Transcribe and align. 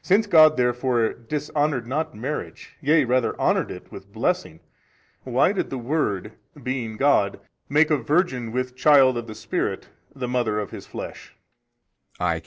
Since 0.00 0.26
God 0.26 0.56
therefore 0.56 1.12
dishonoured 1.12 1.86
not 1.86 2.14
marriage 2.14 2.74
yea 2.80 3.04
rather 3.04 3.38
honoured 3.38 3.70
it 3.70 3.92
with 3.92 4.10
blessing, 4.10 4.60
why 5.24 5.52
did 5.52 5.68
the 5.68 5.76
Word 5.76 6.32
being 6.62 6.96
God 6.96 7.38
make 7.68 7.90
a 7.90 7.98
Virgin 7.98 8.50
with 8.50 8.74
child 8.76 9.18
of 9.18 9.26
the 9.26 9.34
Spirit 9.34 9.90
the 10.16 10.26
mother 10.26 10.58
of 10.58 10.70
His 10.70 10.86
flesh? 10.86 11.36